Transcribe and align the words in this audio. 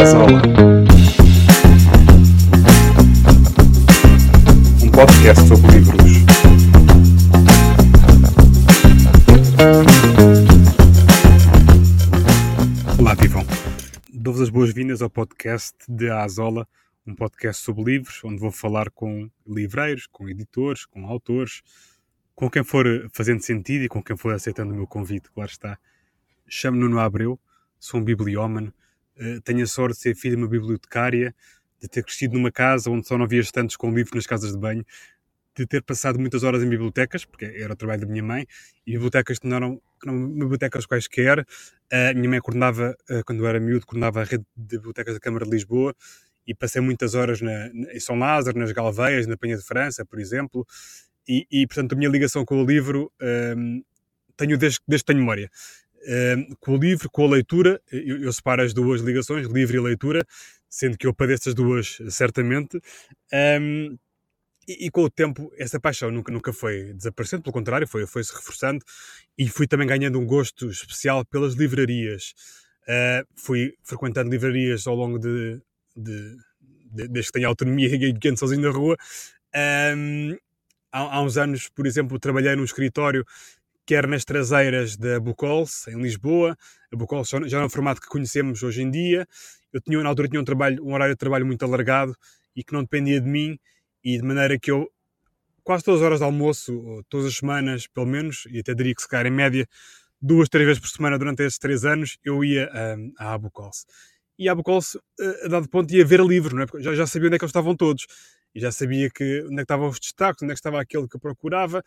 Azola. 0.00 0.40
Um 4.80 4.90
podcast 4.92 5.48
sobre 5.48 5.72
livros. 5.72 5.98
Olá, 12.96 13.14
vivam. 13.14 13.44
Dou-vos 14.14 14.40
as 14.40 14.50
boas-vindas 14.50 15.02
ao 15.02 15.10
podcast 15.10 15.74
de 15.88 16.08
Azola, 16.08 16.68
um 17.04 17.12
podcast 17.12 17.64
sobre 17.64 17.82
livros, 17.82 18.22
onde 18.22 18.38
vou 18.38 18.52
falar 18.52 18.90
com 18.90 19.28
livreiros, 19.44 20.06
com 20.06 20.28
editores, 20.28 20.86
com 20.86 21.06
autores, 21.06 21.60
com 22.36 22.48
quem 22.48 22.62
for 22.62 22.86
fazendo 23.12 23.42
sentido 23.42 23.82
e 23.82 23.88
com 23.88 24.00
quem 24.00 24.16
for 24.16 24.32
aceitando 24.32 24.72
o 24.72 24.76
meu 24.76 24.86
convite, 24.86 25.28
claro 25.32 25.50
está. 25.50 25.76
Chamo-me 26.46 26.84
Nuno 26.84 27.00
Abreu, 27.00 27.36
sou 27.80 27.98
um 27.98 28.04
bibliómano, 28.04 28.72
tenho 29.44 29.62
a 29.62 29.66
sorte 29.66 29.96
de 29.96 30.02
ser 30.02 30.14
filho 30.14 30.36
de 30.36 30.42
uma 30.42 30.48
bibliotecária, 30.48 31.34
de 31.80 31.88
ter 31.88 32.02
crescido 32.02 32.34
numa 32.34 32.50
casa 32.50 32.90
onde 32.90 33.06
só 33.06 33.16
não 33.16 33.24
havia 33.24 33.40
estantes 33.40 33.76
com 33.76 33.90
livros 33.90 34.14
nas 34.14 34.26
casas 34.26 34.52
de 34.52 34.58
banho, 34.58 34.84
de 35.56 35.66
ter 35.66 35.82
passado 35.82 36.18
muitas 36.18 36.44
horas 36.44 36.62
em 36.62 36.68
bibliotecas, 36.68 37.24
porque 37.24 37.44
era 37.44 37.72
o 37.72 37.76
trabalho 37.76 38.02
da 38.02 38.06
minha 38.06 38.22
mãe, 38.22 38.46
e 38.86 38.92
bibliotecas 38.92 39.38
não 39.42 39.56
eram, 39.56 39.82
não 40.04 40.28
bibliotecas 40.28 40.86
quaisquer. 40.86 41.44
A 41.90 42.14
minha 42.14 42.28
mãe 42.28 42.40
coordenava, 42.40 42.96
uh, 43.10 43.24
quando 43.24 43.40
eu 43.40 43.48
era 43.48 43.58
miúdo, 43.58 43.84
coordenava 43.84 44.20
a 44.20 44.24
rede 44.24 44.44
de 44.56 44.76
bibliotecas 44.76 45.14
da 45.14 45.20
Câmara 45.20 45.44
de 45.44 45.50
Lisboa, 45.50 45.94
e 46.46 46.54
passei 46.54 46.80
muitas 46.80 47.14
horas 47.14 47.42
na, 47.42 47.66
em 47.92 48.00
São 48.00 48.18
Lázaro, 48.18 48.58
nas 48.58 48.72
Galveias, 48.72 49.26
na 49.26 49.36
Penha 49.36 49.56
de 49.56 49.62
França, 49.62 50.04
por 50.04 50.18
exemplo, 50.18 50.66
e, 51.28 51.46
e 51.50 51.66
portanto 51.66 51.92
a 51.92 51.96
minha 51.96 52.08
ligação 52.08 52.42
com 52.42 52.62
o 52.62 52.64
livro 52.64 53.12
um, 53.20 53.82
tenho 54.34 54.56
desde, 54.56 54.80
desde 54.88 55.04
que 55.04 55.12
tenho 55.12 55.18
memória. 55.18 55.50
Com 56.60 56.74
o 56.74 56.76
livro, 56.76 57.10
com 57.10 57.24
a 57.24 57.30
leitura, 57.30 57.80
eu, 57.90 58.22
eu, 58.22 58.32
separo 58.32 58.62
as 58.62 58.72
duas 58.72 59.00
ligações, 59.00 59.46
livro 59.46 59.76
e 59.76 59.80
leitura, 59.80 60.24
sendo 60.68 60.96
que 60.96 61.06
eu 61.06 61.14
padeço 61.14 61.48
as 61.48 61.54
duas 61.54 61.98
certamente. 62.08 62.80
Um, 63.60 63.98
e, 64.68 64.90
com 64.90 65.02
o 65.02 65.10
tempo, 65.10 65.50
essa 65.56 65.80
paixão 65.80 66.10
nunca, 66.10 66.30
nunca 66.30 66.52
foi 66.52 66.92
desaparecendo, 66.92 67.42
pelo 67.42 67.54
contrário, 67.54 67.88
foi, 67.88 68.06
foi 68.06 68.22
se 68.22 68.34
reforçando 68.34 68.84
e 69.36 69.48
fui 69.48 69.66
também 69.66 69.86
ganhando 69.86 70.20
um 70.20 70.26
gosto 70.26 70.68
especial 70.68 71.24
pelas 71.24 71.54
livrarias. 71.54 72.34
Uh, 72.82 73.26
fui 73.34 73.74
frequentando 73.82 74.30
livrarias 74.30 74.86
ao 74.86 74.94
longo 74.94 75.18
de, 75.18 75.58
de, 75.96 76.36
de 76.92 77.08
desde 77.08 77.32
que 77.32 77.32
tenho 77.32 77.48
autonomia 77.48 77.88
e 77.96 78.28
ando 78.28 78.38
sozinho 78.38 78.60
na 78.60 78.70
rua. 78.70 78.94
Um, 79.96 80.36
há, 80.92 81.16
há, 81.16 81.22
uns 81.22 81.38
anos, 81.38 81.70
por 81.70 81.86
exemplo, 81.86 82.18
trabalhei 82.18 82.54
num 82.54 82.64
escritório 82.64 83.24
que 83.88 83.94
era 83.94 84.06
nas 84.06 84.22
traseiras 84.22 84.98
da 84.98 85.18
Bucols, 85.18 85.88
em 85.88 85.98
Lisboa. 85.98 86.54
A 86.92 86.96
Bucols 86.96 87.30
já 87.46 87.58
é 87.58 87.64
o 87.64 87.70
formato 87.70 88.02
que 88.02 88.06
conhecemos 88.06 88.62
hoje 88.62 88.82
em 88.82 88.90
dia. 88.90 89.26
Eu 89.72 89.80
tinha, 89.80 90.02
na 90.02 90.10
altura 90.10 90.28
tinha 90.28 90.38
um, 90.38 90.44
trabalho, 90.44 90.84
um 90.84 90.92
horário 90.92 91.14
de 91.14 91.18
trabalho 91.18 91.46
muito 91.46 91.64
alargado 91.64 92.14
e 92.54 92.62
que 92.62 92.74
não 92.74 92.82
dependia 92.82 93.18
de 93.18 93.26
mim, 93.26 93.58
e 94.04 94.18
de 94.18 94.22
maneira 94.22 94.58
que 94.58 94.70
eu, 94.70 94.92
quase 95.64 95.84
todas 95.84 96.02
as 96.02 96.04
horas 96.04 96.18
de 96.18 96.24
almoço, 96.26 97.02
todas 97.08 97.28
as 97.28 97.36
semanas, 97.36 97.86
pelo 97.86 98.04
menos, 98.04 98.46
e 98.50 98.58
até 98.58 98.74
diria 98.74 98.94
que 98.94 99.00
se 99.00 99.08
calhar 99.08 99.24
em 99.24 99.34
média, 99.34 99.66
duas, 100.20 100.50
três 100.50 100.66
vezes 100.66 100.82
por 100.82 100.88
semana 100.88 101.18
durante 101.18 101.42
esses 101.42 101.58
três 101.58 101.86
anos, 101.86 102.18
eu 102.22 102.44
ia 102.44 102.70
um, 102.98 103.12
à 103.18 103.32
Abucols. 103.32 103.86
E 104.38 104.50
a 104.50 104.52
Abucols, 104.52 104.98
a 105.44 105.48
dado 105.48 105.66
ponto, 105.66 105.90
ia 105.94 106.04
ver 106.04 106.20
livros, 106.20 106.52
não 106.52 106.60
é? 106.60 106.66
Porque 106.66 106.84
já, 106.84 106.94
já 106.94 107.06
sabia 107.06 107.28
onde 107.28 107.36
é 107.36 107.38
que 107.38 107.44
eles 107.46 107.50
estavam 107.50 107.74
todos 107.74 108.06
e 108.54 108.60
já 108.60 108.70
sabia 108.70 109.08
que, 109.08 109.44
onde 109.44 109.54
é 109.54 109.56
que 109.56 109.62
estavam 109.62 109.88
os 109.88 109.98
destaques, 109.98 110.42
onde 110.42 110.52
é 110.52 110.54
que 110.54 110.58
estava 110.58 110.78
aquele 110.78 111.08
que 111.08 111.16
eu 111.16 111.20
procurava, 111.20 111.82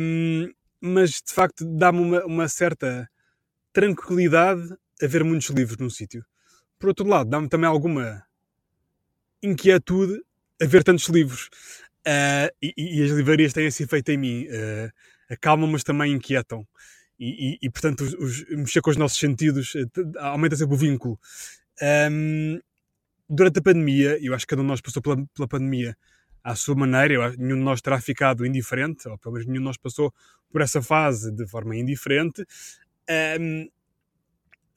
um, 0.00 0.48
mas 0.80 1.10
de 1.10 1.32
facto 1.32 1.64
dá-me 1.64 2.00
uma, 2.00 2.24
uma, 2.24 2.48
certa 2.48 3.08
tranquilidade 3.72 4.74
a 5.02 5.06
ver 5.06 5.24
muitos 5.24 5.48
livros 5.50 5.78
num 5.78 5.90
sítio. 5.90 6.24
Por 6.78 6.88
outro 6.88 7.06
lado, 7.06 7.28
dá-me 7.30 7.48
também 7.48 7.68
alguma 7.68 8.24
inquietude 9.42 10.20
a 10.60 10.66
ver 10.66 10.82
tantos 10.82 11.08
livros. 11.08 11.48
Uh, 12.06 12.50
e, 12.62 12.72
e, 12.76 13.02
as 13.02 13.10
livrarias 13.10 13.52
têm 13.52 13.66
esse 13.66 13.82
efeito 13.82 14.10
em 14.10 14.16
mim. 14.16 14.46
Uh, 14.46 14.90
acalmam, 15.28 15.68
mas 15.68 15.84
também 15.84 16.12
inquietam. 16.12 16.66
E, 17.18 17.52
e, 17.54 17.58
e 17.62 17.70
portanto, 17.70 18.02
os, 18.02 18.14
os, 18.14 18.48
mexer 18.50 18.80
com 18.80 18.90
os 18.90 18.96
nossos 18.96 19.18
sentidos 19.18 19.74
uh, 19.74 20.18
aumenta 20.18 20.56
sempre 20.56 20.74
o 20.74 20.78
vínculo. 20.78 21.18
Um, 22.10 22.60
durante 23.28 23.58
a 23.58 23.62
pandemia, 23.62 24.18
eu 24.20 24.34
acho 24.34 24.46
que 24.46 24.50
cada 24.50 24.62
um 24.62 24.64
de 24.64 24.70
nós 24.70 24.80
passou 24.80 25.02
pela, 25.02 25.16
pela 25.34 25.48
pandemia 25.48 25.96
à 26.42 26.54
sua 26.54 26.74
maneira, 26.74 27.34
nenhum 27.36 27.56
de 27.56 27.64
nós 27.64 27.80
terá 27.80 28.00
ficado 28.00 28.46
indiferente, 28.46 29.08
ou 29.08 29.18
pelo 29.18 29.34
menos 29.34 29.46
nenhum 29.46 29.60
de 29.60 29.64
nós 29.64 29.76
passou 29.76 30.12
por 30.50 30.60
essa 30.60 30.82
fase 30.82 31.30
de 31.30 31.46
forma 31.46 31.76
indiferente. 31.76 32.44
Um, 33.40 33.68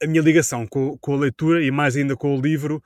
a 0.02 0.06
minha 0.06 0.22
ligação 0.22 0.66
com, 0.66 0.98
com, 0.98 1.14
a 1.14 1.18
leitura 1.18 1.62
e 1.62 1.70
mais 1.70 1.96
ainda 1.96 2.16
com 2.16 2.36
o 2.36 2.40
livro 2.40 2.82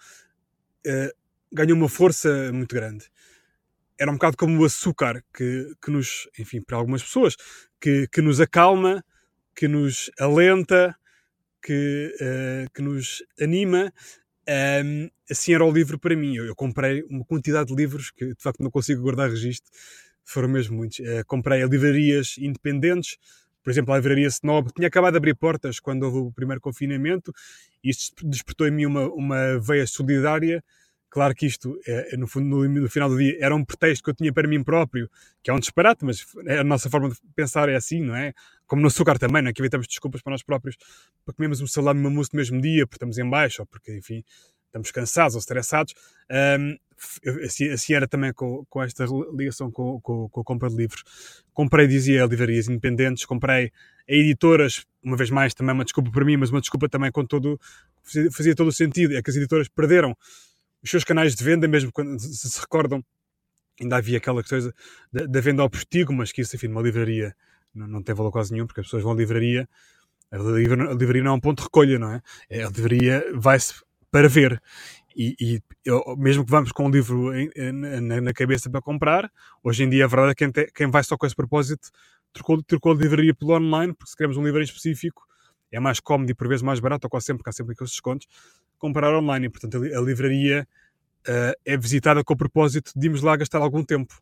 uh, 0.86 1.16
ganhou 1.52 1.76
uma 1.76 1.88
força 1.88 2.52
muito 2.52 2.74
grande. 2.74 3.06
Era 3.98 4.10
um 4.10 4.14
bocado 4.14 4.36
como 4.36 4.60
o 4.60 4.64
açúcar 4.64 5.24
que, 5.34 5.72
que 5.82 5.90
nos, 5.90 6.28
enfim, 6.38 6.60
para 6.60 6.76
algumas 6.76 7.02
pessoas, 7.02 7.34
que, 7.80 8.06
que 8.08 8.20
nos 8.20 8.40
acalma, 8.40 9.02
que 9.54 9.66
nos 9.66 10.10
alenta, 10.18 10.94
que, 11.62 12.14
uh, 12.20 12.70
que 12.74 12.82
nos 12.82 13.24
anima 13.40 13.92
um, 14.48 15.08
assim 15.30 15.54
era 15.54 15.64
o 15.64 15.70
livro 15.70 15.98
para 15.98 16.16
mim. 16.16 16.36
Eu, 16.36 16.46
eu, 16.46 16.54
comprei 16.54 17.02
uma 17.08 17.24
quantidade 17.24 17.68
de 17.68 17.74
livros 17.74 18.10
que 18.10 18.26
de 18.26 18.42
facto 18.42 18.62
não 18.62 18.70
consigo 18.70 19.02
guardar 19.02 19.30
registro, 19.30 19.70
foram 20.24 20.48
mesmo 20.48 20.76
muitos. 20.76 20.98
Uh, 21.00 21.24
comprei 21.26 21.62
a 21.62 21.66
livrarias 21.66 22.36
independentes, 22.38 23.16
por 23.62 23.70
exemplo, 23.70 23.92
a 23.92 23.96
livraria 23.96 24.28
Snob, 24.28 24.72
tinha 24.72 24.86
acabado 24.86 25.14
de 25.14 25.18
abrir 25.18 25.34
portas 25.34 25.80
quando 25.80 26.04
houve 26.04 26.18
o 26.18 26.32
primeiro 26.32 26.60
confinamento, 26.60 27.32
e 27.82 27.90
isto 27.90 28.24
despertou 28.24 28.66
em 28.68 28.70
mim 28.70 28.86
uma, 28.86 29.08
uma 29.08 29.58
veia 29.58 29.86
solidária. 29.86 30.62
Claro 31.10 31.34
que 31.34 31.46
isto, 31.46 31.76
é, 31.86 32.16
no, 32.16 32.28
no, 32.42 32.68
no, 32.68 32.88
final 32.88 33.08
do 33.08 33.18
dia, 33.18 33.36
era 33.40 33.54
um 33.56 33.64
pretexto 33.64 34.04
que 34.04 34.10
eu 34.10 34.14
tinha 34.14 34.32
para 34.32 34.46
mim 34.46 34.62
próprio, 34.62 35.10
que 35.42 35.50
é 35.50 35.54
um 35.54 35.58
disparate, 35.58 36.04
mas 36.04 36.24
a 36.48 36.62
nossa 36.62 36.88
forma 36.88 37.08
de 37.08 37.16
pensar 37.34 37.68
é 37.68 37.74
assim, 37.74 38.00
não 38.00 38.14
é? 38.14 38.32
Como 38.66 38.82
no 38.82 38.88
açúcar 38.88 39.18
também, 39.18 39.42
não 39.42 39.50
é? 39.50 39.52
Que 39.52 39.60
inventamos 39.60 39.86
desculpas 39.86 40.22
para 40.22 40.32
nós 40.32 40.42
próprios 40.42 40.76
para 41.24 41.34
comermos 41.34 41.60
um 41.60 41.66
salame 41.66 42.02
e 42.02 42.06
uma 42.06 42.10
no 42.10 42.26
mesmo 42.32 42.60
dia, 42.60 42.86
porque 42.86 42.96
estamos 42.96 43.18
em 43.18 43.28
baixo, 43.28 43.62
ou 43.62 43.66
porque, 43.66 43.96
enfim, 43.96 44.24
estamos 44.66 44.90
cansados 44.90 45.34
ou 45.34 45.40
estressados. 45.40 45.94
Um, 46.30 46.76
assim, 47.44 47.68
assim, 47.68 47.94
era 47.94 48.06
também 48.06 48.32
com, 48.32 48.64
com 48.68 48.82
esta 48.82 49.04
ligação 49.34 49.70
com, 49.70 50.00
com, 50.00 50.28
com, 50.28 50.40
a 50.40 50.44
compra 50.44 50.68
de 50.68 50.76
livros. 50.76 51.02
Comprei, 51.52 51.86
dizia, 51.86 52.24
livrarias 52.24 52.68
independentes, 52.68 53.24
comprei 53.24 53.70
a 54.08 54.12
editoras, 54.12 54.86
uma 55.02 55.16
vez 55.16 55.30
mais, 55.30 55.54
também 55.54 55.74
uma 55.74 55.84
desculpa 55.84 56.10
para 56.10 56.24
mim, 56.24 56.36
mas 56.36 56.50
uma 56.50 56.60
desculpa 56.60 56.88
também 56.88 57.10
com 57.10 57.24
todo, 57.24 57.60
fazia, 58.32 58.54
todo 58.54 58.68
o 58.68 58.72
sentido, 58.72 59.16
é 59.16 59.22
que 59.22 59.30
as 59.30 59.36
editoras 59.36 59.68
perderam 59.68 60.16
os 60.82 60.90
seus 60.90 61.04
canais 61.04 61.34
de 61.34 61.42
venda, 61.42 61.66
mesmo 61.66 61.90
quando 61.92 62.18
se, 62.20 62.60
recordam, 62.60 63.04
ainda 63.80 63.96
havia 63.96 64.18
aquela 64.18 64.42
coisa 64.42 64.72
da, 65.12 65.26
da 65.26 65.40
venda 65.40 65.62
ao 65.62 65.70
postigo, 65.70 66.12
mas 66.12 66.32
que 66.32 66.40
isso, 66.40 66.54
enfim, 66.56 66.68
numa 66.68 66.82
livraria 66.82 67.34
não, 67.76 67.86
não 67.86 68.02
tem 68.02 68.14
valor 68.14 68.32
quase 68.32 68.52
nenhum, 68.52 68.66
porque 68.66 68.80
as 68.80 68.86
pessoas 68.86 69.02
vão 69.02 69.12
à 69.12 69.14
livraria, 69.14 69.68
a 70.30 70.36
livraria, 70.36 71.22
não 71.22 71.32
é 71.32 71.34
um 71.34 71.40
ponto 71.40 71.58
de 71.58 71.64
recolha, 71.64 71.98
não 71.98 72.12
é? 72.12 72.22
é 72.50 72.64
a 72.64 72.68
livraria 72.68 73.24
vai-se 73.34 73.74
para 74.10 74.28
ver. 74.28 74.60
E, 75.16 75.34
e 75.40 75.60
eu, 75.84 76.16
mesmo 76.18 76.44
que 76.44 76.50
vamos 76.50 76.72
com 76.72 76.86
um 76.86 76.90
livro 76.90 77.34
em, 77.34 77.50
na, 77.72 78.20
na, 78.20 78.32
cabeça 78.34 78.68
para 78.68 78.82
comprar, 78.82 79.30
hoje 79.62 79.84
em 79.84 79.88
dia 79.88 80.04
a 80.04 80.08
verdade 80.08 80.32
é 80.32 80.34
que 80.34 80.44
quem, 80.44 80.50
te, 80.52 80.72
quem 80.72 80.90
vai 80.90 81.02
só 81.02 81.16
com 81.16 81.24
esse 81.24 81.34
propósito 81.34 81.88
trocou, 82.32 82.62
trocou 82.62 82.92
a 82.92 82.94
livraria 82.94 83.34
pelo 83.34 83.54
online, 83.54 83.94
porque 83.94 84.10
se 84.10 84.16
queremos 84.16 84.36
um 84.36 84.44
livro 84.44 84.60
em 84.60 84.64
específico, 84.64 85.26
é 85.72 85.80
mais 85.80 86.00
cómodo 86.00 86.30
e 86.30 86.34
por 86.34 86.48
vezes 86.48 86.62
mais 86.62 86.80
barato, 86.80 87.06
ou 87.06 87.10
quase 87.10 87.26
sempre, 87.26 87.38
porque 87.38 87.50
há 87.50 87.52
sempre 87.52 87.72
aqueles 87.72 87.90
descontos, 87.90 88.26
comprar 88.78 89.14
online. 89.14 89.46
E, 89.46 89.48
portanto, 89.48 89.82
a 89.82 90.00
livraria 90.00 90.68
uh, 91.26 91.52
é 91.64 91.76
visitada 91.76 92.22
com 92.22 92.34
o 92.34 92.36
propósito 92.36 92.92
de 92.94 93.06
irmos 93.06 93.22
lá 93.22 93.36
gastar 93.36 93.58
algum 93.58 93.82
tempo 93.82 94.14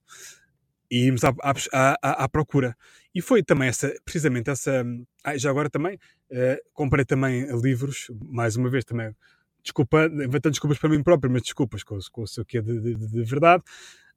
e 0.90 1.06
irmos 1.06 1.24
à, 1.24 1.34
à, 1.42 1.96
à, 2.02 2.24
à, 2.24 2.28
procura. 2.28 2.76
E 3.14 3.20
foi 3.20 3.42
também 3.42 3.68
essa, 3.68 3.92
precisamente 4.04 4.50
essa. 4.50 4.84
Ah, 5.22 5.36
já 5.36 5.50
agora 5.50 5.70
também 5.70 5.96
uh, 5.96 6.58
comprei 6.72 7.04
também 7.04 7.46
livros, 7.60 8.10
mais 8.28 8.56
uma 8.56 8.68
vez 8.68 8.84
também 8.84 9.14
desculpa, 9.62 10.06
inventando 10.06 10.52
desculpas 10.52 10.78
para 10.78 10.90
mim 10.90 11.02
próprio, 11.02 11.32
mas 11.32 11.42
desculpas 11.42 11.82
com, 11.82 11.98
com 12.12 12.22
o 12.22 12.26
seu 12.26 12.44
quê 12.44 12.60
de, 12.60 12.80
de, 12.80 12.94
de, 12.94 13.24
verdade, 13.24 13.62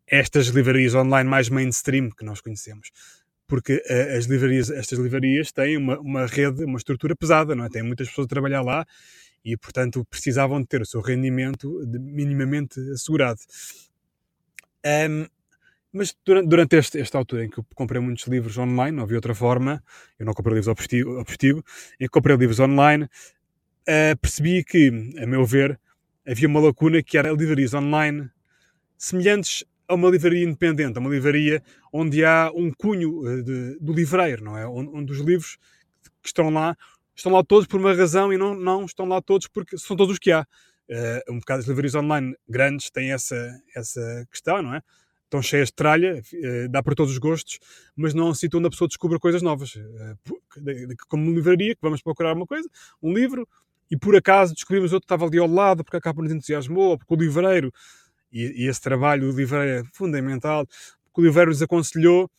estas 0.06 0.48
livrarias 0.48 0.94
online 0.94 1.30
mais 1.30 1.50
mainstream 1.50 2.10
que 2.12 2.26
nós 2.26 2.42
conhecemos. 2.42 2.92
Porque 3.48 3.76
uh, 3.76 4.18
as 4.18 4.26
livrarias, 4.26 4.70
estas 4.70 5.00
livrarias 5.00 5.54
têm 5.54 5.78
uma, 5.78 5.98
uma 6.00 6.26
rede, 6.26 6.66
uma 6.66 6.78
estrutura 6.78 7.16
pesada, 7.16 7.56
não 7.56 7.64
é? 7.64 7.70
Têm 7.70 7.82
muitas 7.82 8.10
pessoas 8.10 8.26
a 8.26 8.30
trabalhar 8.30 8.62
lá 8.62 8.86
e, 9.44 9.56
portanto, 9.56 10.06
precisavam 10.10 10.60
de 10.60 10.68
ter 10.68 10.82
o 10.82 10.86
seu 10.86 11.00
rendimento 11.00 11.82
minimamente 11.88 12.78
assegurado. 12.92 13.40
Um, 14.86 15.26
mas 15.98 16.16
durante, 16.26 16.48
durante 16.48 16.76
este, 16.76 17.00
esta 17.00 17.18
altura 17.18 17.46
em 17.46 17.50
que 17.50 17.60
eu 17.60 17.66
comprei 17.76 18.00
muitos 18.00 18.26
livros 18.28 18.58
online, 18.58 18.96
não 18.96 19.04
havia 19.04 19.18
outra 19.18 19.36
forma, 19.36 19.84
eu 20.20 20.26
não 20.26 20.34
comprei 20.34 20.56
livros 20.56 20.68
ao 20.68 20.76
postigo, 21.26 21.64
em 22.00 22.06
que 22.06 22.10
comprei 22.10 22.36
livros 22.38 22.60
online, 22.60 23.06
uh, 23.06 24.18
percebi 24.22 24.64
que, 24.64 25.14
a 25.22 25.26
meu 25.26 25.46
ver, 25.46 25.80
havia 26.26 26.48
uma 26.48 26.60
lacuna 26.60 27.02
que 27.02 27.18
era 27.18 27.32
livrarias 27.32 27.74
online 27.74 28.30
semelhantes 28.98 29.64
a 29.88 29.96
uma 29.96 30.10
livraria 30.10 30.44
independente, 30.44 30.98
a 30.98 31.02
uma 31.02 31.10
livraria 31.10 31.64
onde 31.94 32.24
há 32.26 32.52
um 32.54 32.72
cunho 32.72 33.22
uh, 33.22 33.44
de, 33.44 33.78
do 33.80 33.94
livreiro, 33.94 34.44
não 34.44 34.58
é? 34.58 34.68
Onde, 34.68 34.90
onde, 34.94 35.12
os 35.12 35.20
livros 35.20 35.58
que 36.22 36.28
estão 36.28 36.50
lá 36.50 36.76
estão 37.16 37.32
lá 37.32 37.44
todos 37.44 37.68
por 37.68 37.80
uma 37.80 37.94
razão 37.94 38.32
e 38.32 38.38
não, 38.38 38.54
não 38.54 38.86
estão 38.86 39.08
lá 39.08 39.22
todos 39.22 39.48
porque 39.48 39.78
são 39.78 39.96
todos 39.96 40.14
os 40.14 40.20
que 40.20 40.32
há. 40.32 40.46
Uh, 40.90 41.34
um 41.34 41.40
bocado 41.40 41.60
as 41.60 41.68
livrarias 41.68 41.96
online 41.96 42.34
grandes 42.48 42.90
têm 42.90 43.12
essa, 43.12 43.60
essa 43.76 44.26
questão, 44.32 44.62
não 44.62 44.76
é? 44.76 44.82
Estão 45.28 45.42
cheias 45.42 45.68
de 45.68 45.74
tralha, 45.74 46.22
uh, 46.22 46.70
dá 46.70 46.82
para 46.82 46.96
todos 46.96 47.12
os 47.12 47.18
gostos, 47.18 47.60
mas 47.96 48.14
não 48.14 48.28
é 48.28 48.30
um 48.30 48.34
sítio 48.34 48.58
onde 48.60 48.68
a 48.68 48.70
pessoa 48.70 48.88
descubra 48.88 49.20
coisas 49.20 49.42
novas. 49.42 49.76
Uh, 49.76 50.18
como 51.10 51.34
livraria, 51.34 51.76
que 51.76 51.82
vamos 51.82 52.02
procurar 52.02 52.34
uma 52.34 52.46
coisa, 52.46 52.70
um 53.02 53.14
livro, 53.14 53.48
e 53.92 53.98
por 53.98 54.16
acaso 54.16 54.54
descobrimos 54.54 54.94
outro 54.94 55.06
que 55.06 55.14
estava 55.14 55.26
ali 55.26 55.38
ao 55.38 55.48
lado, 55.48 55.84
porque 55.84 55.98
a 55.98 56.02
capa 56.02 56.22
nos 56.22 56.32
entusiasmou, 56.32 56.98
porque 56.98 57.14
o 57.14 57.18
livreiro, 57.18 57.74
e, 58.32 58.64
e 58.64 58.68
esse 58.70 58.80
trabalho 58.80 59.30
do 59.30 59.38
livreiro 59.38 59.86
é 59.86 59.90
fundamental, 59.94 60.66
porque 61.04 61.22
o 61.22 61.24
livreiro 61.26 61.52
nos 61.52 61.62
aconselhou. 61.62 62.30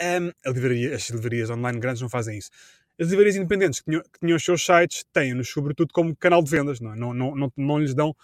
Um, 0.00 0.30
a 0.46 0.50
livraria, 0.50 0.94
as 0.94 1.10
livrarias 1.10 1.50
online 1.50 1.80
grandes 1.80 2.00
não 2.00 2.08
fazem 2.08 2.38
isso 2.38 2.50
as 3.00 3.08
livrarias 3.08 3.36
independentes 3.36 3.80
que 3.80 3.90
tinham, 3.90 4.02
que 4.02 4.18
tinham 4.18 4.36
os 4.36 4.44
seus 4.44 4.64
sites 4.64 5.04
têm-nos, 5.12 5.48
sobretudo, 5.48 5.92
como 5.92 6.16
canal 6.16 6.42
de 6.42 6.50
vendas, 6.50 6.80
não, 6.80 6.92
é? 6.92 6.96
não, 6.96 7.14
não, 7.14 7.52
não 7.56 7.78
lhes 7.78 7.94
dão 7.94 8.14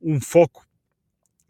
um 0.00 0.20
foco 0.20 0.64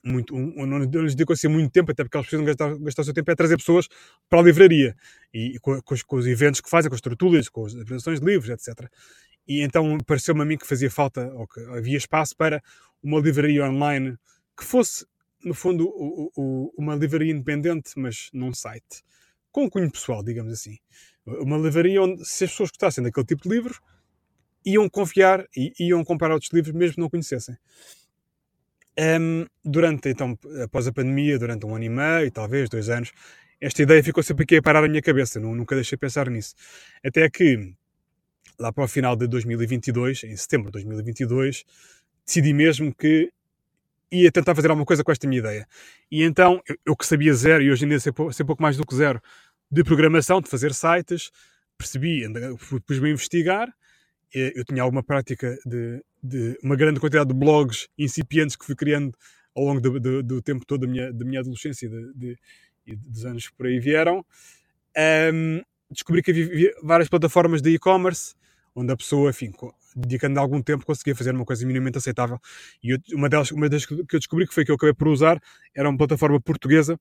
muito, 0.05 0.35
um, 0.35 0.67
não, 0.67 0.79
lhes 0.79 1.15
dedicam 1.15 1.35
assim 1.35 1.49
muito 1.49 1.71
tempo, 1.71 1.93
até 1.93 2.03
porque 2.03 2.17
eles 2.17 2.27
precisam 2.27 2.45
gastar, 2.45 2.77
gastar 2.79 3.03
o 3.03 3.05
seu 3.05 3.15
tempo 3.15 3.31
é 3.31 3.35
trazer 3.35 3.57
pessoas 3.57 3.89
para 4.29 4.41
a 4.41 4.43
livraria 4.43 4.97
e, 5.33 5.57
e 5.57 5.59
com, 5.59 5.81
com, 5.83 5.95
os, 5.95 6.03
com, 6.03 6.17
os, 6.17 6.27
eventos 6.27 6.61
que 6.61 6.69
fazem, 6.69 6.89
com 6.89 6.95
as 6.95 7.01
tertúlias, 7.01 7.49
com 7.49 7.65
as 7.65 7.75
apresentações 7.75 8.21
de 8.21 8.27
livros, 8.27 8.51
etc. 8.51 8.89
E 9.47 9.63
então 9.63 9.99
pareceu-me 10.07 10.43
a 10.43 10.45
mim 10.45 10.57
que 10.57 10.67
fazia 10.67 10.91
falta, 10.91 11.33
ou 11.35 11.47
que 11.47 11.61
havia 11.77 11.97
espaço 11.97 12.37
para 12.37 12.63
uma 13.03 13.21
livraria 13.21 13.65
online 13.65 14.17
que 14.57 14.65
fosse, 14.65 15.07
no 15.45 15.55
fundo, 15.55 15.87
o, 15.89 16.31
o, 16.37 16.75
uma 16.77 16.95
livraria 16.95 17.33
independente, 17.33 17.93
mas 17.97 18.29
num 18.33 18.53
site, 18.53 19.03
com 19.51 19.69
cunho 19.69 19.91
pessoal, 19.91 20.23
digamos 20.23 20.53
assim 20.53 20.77
uma 21.27 21.57
livraria 21.57 22.03
onde, 22.03 22.25
se 22.25 22.45
as 22.45 22.51
pessoas 22.51 22.71
gostassem 22.71 23.03
daquele 23.03 23.27
tipo 23.27 23.43
de 23.43 23.49
livros, 23.49 23.81
iam 24.65 24.89
confiar 24.89 25.47
e 25.57 25.73
iam 25.79 26.05
comprar 26.05 26.33
outros 26.33 26.53
livros, 26.53 26.75
mesmo 26.75 26.95
que 26.95 27.01
não 27.01 27.11
conhecessem. 27.11 27.57
Um, 28.99 29.47
durante, 29.65 30.11
então, 30.11 30.39
após 30.63 30.87
a 30.87 30.93
pandemia, 30.93 31.39
durante 31.39 31.65
um 31.65 31.75
ano 31.75 31.85
e 31.85 31.89
meio, 31.89 32.31
talvez 32.31 32.69
dois 32.69 32.89
anos, 32.91 33.13
esta 33.61 33.83
ideia 33.83 34.03
ficou 34.03 34.23
sempre 34.23 34.45
aqui 34.45 34.57
a 34.57 34.63
parar 34.63 34.83
na 34.83 34.89
minha 34.89 35.01
cabeça, 35.01 35.41
nunca 35.41 35.75
deixei 35.75 35.97
pensar 35.97 36.29
nisso. 36.29 36.55
Até 37.05 37.31
que, 37.31 37.73
lá 38.59 38.73
para 38.73 38.85
o 38.85 38.89
final 38.89 39.17
de 39.17 39.27
2022, 39.27 40.25
em 40.25 40.37
setembro 40.37 40.67
de 40.67 40.73
2022, 40.73 41.65
decidi 42.27 42.53
mesmo 42.53 42.95
que 42.95 43.33
ia 44.11 44.31
tentar 44.31 44.55
fazer 44.55 44.69
alguma 44.69 44.85
coisa 44.85 45.03
com 45.03 45.11
esta 45.11 45.27
minha 45.27 45.39
ideia. 45.39 45.67
E 46.11 46.23
então, 46.23 46.61
eu, 46.69 46.77
eu 46.85 46.97
que 46.97 47.07
sabia 47.07 47.33
zero, 47.33 47.63
e 47.63 47.71
hoje 47.71 47.85
em 47.87 47.89
dia 47.89 48.01
sei, 48.01 48.13
sei 48.33 48.45
pouco 48.45 48.63
mais 48.63 48.77
do 48.77 48.87
que 48.87 48.95
zero, 48.95 49.23
de 49.71 49.83
programação, 49.83 50.41
de 50.41 50.51
fazer 50.51 50.75
sites, 50.75 51.31
percebi, 51.79 52.25
pus-me 52.87 53.09
a 53.09 53.13
investigar, 53.13 53.73
eu 54.35 54.65
tinha 54.65 54.83
alguma 54.83 55.03
prática 55.03 55.59
de, 55.65 56.03
de, 56.23 56.59
uma 56.63 56.77
grande 56.77 57.01
quantidade 57.01 57.29
de 57.29 57.35
blogs 57.35 57.89
incipientes 57.99 58.57
que 58.57 58.65
fui 58.65 58.75
criando 58.75 59.17
ao 59.55 59.65
longo 59.65 59.81
do, 59.81 60.01
do, 60.01 60.23
do 60.23 60.43
tempo 60.43 60.65
todo 60.65 60.83
da 60.83 60.87
minha, 60.87 61.13
da 61.13 61.25
minha 61.25 61.41
adolescência 61.41 61.91
e 62.87 62.97
dos 62.97 63.25
anos 63.25 63.49
que 63.49 63.57
por 63.57 63.67
aí 63.67 63.79
vieram. 63.79 64.25
Um, 65.33 65.63
descobri 65.91 66.23
que 66.23 66.31
havia 66.31 66.75
várias 66.83 67.09
plataformas 67.09 67.61
de 67.61 67.71
e-commerce 67.71 68.35
onde 68.75 68.91
a 68.91 68.97
pessoa, 68.97 69.31
enfim, 69.31 69.53
dedicando 69.95 70.41
algum 70.41 70.63
tempo, 70.63 70.87
conseguia 70.87 71.15
fazer 71.15 71.35
uma 71.35 71.45
coisa 71.45 71.67
minimamente 71.67 71.99
aceitável. 71.99 72.41
E 72.83 72.91
eu, 72.91 72.99
uma, 73.13 73.29
delas, 73.29 73.51
uma 73.51 73.69
das 73.69 73.85
que 73.85 73.93
eu 73.93 74.19
descobri 74.19 74.47
que 74.47 74.55
foi 74.55 74.65
que 74.65 74.71
eu 74.71 74.77
acabei 74.77 74.95
por 74.95 75.09
usar 75.09 75.39
era 75.75 75.87
uma 75.89 75.99
plataforma 75.99 76.41
portuguesa 76.41 76.99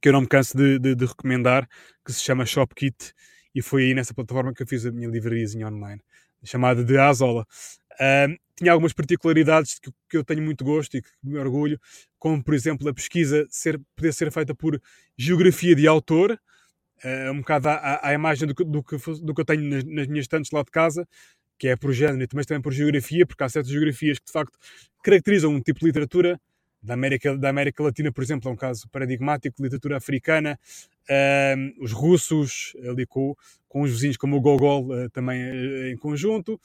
que 0.00 0.08
eu 0.08 0.12
não 0.12 0.20
me 0.20 0.26
canso 0.26 0.56
de, 0.56 0.78
de, 0.78 0.94
de 0.94 1.06
recomendar, 1.06 1.68
que 2.04 2.12
se 2.12 2.20
chama 2.20 2.44
ShopKit, 2.44 3.14
e 3.54 3.62
foi 3.62 3.84
aí 3.84 3.94
nessa 3.94 4.12
plataforma 4.12 4.52
que 4.52 4.62
eu 4.62 4.66
fiz 4.66 4.84
a 4.84 4.92
minha 4.92 5.08
livrariazinha 5.08 5.68
online, 5.68 6.02
chamada 6.44 6.84
de 6.84 6.98
Azola. 6.98 7.46
Tinha 8.56 8.72
algumas 8.72 8.94
particularidades 8.94 9.78
que, 9.78 9.90
que, 10.08 10.16
eu 10.16 10.24
tenho 10.24 10.42
muito 10.42 10.64
gosto 10.64 10.96
e 10.96 11.02
que 11.02 11.10
me 11.22 11.36
orgulho, 11.36 11.78
como 12.18 12.42
por 12.42 12.54
exemplo 12.54 12.88
a 12.88 12.94
pesquisa 12.94 13.46
ser, 13.50 13.78
poder 13.94 14.12
ser 14.14 14.32
feita 14.32 14.54
por 14.54 14.80
geografia 15.16 15.74
de 15.74 15.86
autor, 15.86 16.40
uh, 17.04 17.32
um 17.32 17.40
bocado 17.40 17.68
à, 17.68 18.00
à 18.02 18.14
imagem 18.14 18.48
do 18.48 18.54
que, 18.54 18.64
do, 18.64 18.82
que, 18.82 18.96
do 18.96 19.34
que 19.34 19.40
eu 19.42 19.44
tenho 19.44 19.62
nas, 19.62 19.84
nas 19.84 20.06
minhas 20.06 20.24
estantes 20.24 20.50
lá 20.50 20.62
de 20.62 20.70
casa, 20.70 21.06
que 21.58 21.68
é 21.68 21.76
por 21.76 21.92
género, 21.92 22.26
mas 22.34 22.46
também 22.46 22.62
por 22.62 22.72
geografia, 22.72 23.26
porque 23.26 23.44
há 23.44 23.48
certas 23.48 23.70
geografias 23.70 24.18
que 24.18 24.26
de 24.26 24.32
facto 24.32 24.58
caracterizam 25.02 25.50
um 25.52 25.60
tipo 25.60 25.80
de 25.80 25.86
literatura 25.86 26.40
da 26.86 26.94
América, 26.94 27.36
da 27.36 27.48
América 27.48 27.82
Latina, 27.82 28.12
por 28.12 28.22
exemplo, 28.22 28.48
é 28.48 28.52
um 28.52 28.56
caso 28.56 28.88
paradigmático, 28.88 29.62
literatura 29.62 29.96
africana, 29.96 30.58
uh, 31.10 31.84
os 31.84 31.92
russos, 31.92 32.72
ali 32.88 33.04
com, 33.06 33.34
com 33.68 33.82
os 33.82 33.90
vizinhos 33.90 34.16
como 34.16 34.36
o 34.36 34.40
Gogol, 34.40 34.88
uh, 34.88 35.10
também 35.10 35.42
uh, 35.42 35.86
em 35.92 35.96
conjunto. 35.96 36.60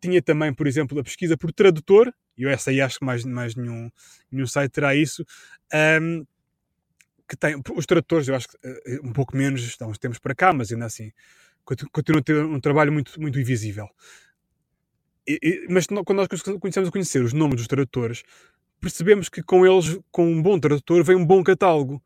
tinha 0.00 0.22
também, 0.22 0.54
por 0.54 0.66
exemplo, 0.66 0.98
a 0.98 1.02
pesquisa 1.02 1.36
por 1.36 1.52
tradutor, 1.52 2.12
e 2.38 2.46
essa 2.46 2.70
aí 2.70 2.80
acho 2.80 2.98
que 2.98 3.04
mais, 3.04 3.24
mais 3.24 3.54
nenhum, 3.54 3.90
nenhum 4.30 4.46
site 4.46 4.72
terá 4.72 4.94
isso, 4.94 5.24
um, 6.00 6.24
que 7.28 7.36
tem, 7.36 7.60
os 7.76 7.86
tradutores, 7.86 8.26
eu 8.26 8.34
acho 8.34 8.48
que 8.48 8.56
eh, 8.64 8.98
um 9.04 9.12
pouco 9.12 9.36
menos, 9.36 9.62
estão 9.62 9.88
uns 9.88 9.98
tempos 9.98 10.18
para 10.18 10.34
cá, 10.34 10.52
mas 10.52 10.72
ainda 10.72 10.86
assim, 10.86 11.12
continua 11.92 12.20
a 12.20 12.24
ter 12.24 12.44
um 12.44 12.58
trabalho 12.58 12.92
muito, 12.92 13.20
muito 13.20 13.38
invisível. 13.38 13.88
E, 15.28 15.38
e, 15.40 15.66
mas 15.68 15.86
quando 15.86 16.14
nós 16.14 16.28
começamos 16.58 16.88
a 16.88 16.92
conhecer 16.92 17.22
os 17.22 17.32
nomes 17.32 17.56
dos 17.56 17.68
tradutores, 17.68 18.24
percebemos 18.80 19.28
que 19.28 19.42
com 19.42 19.66
eles, 19.66 19.98
com 20.10 20.26
um 20.26 20.42
bom 20.42 20.58
tradutor, 20.58 21.04
vem 21.04 21.16
um 21.16 21.26
bom 21.26 21.42
catálogo. 21.44 22.02